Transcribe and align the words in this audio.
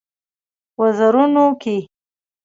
وزرونو 0.79 1.45
کې 1.61 1.77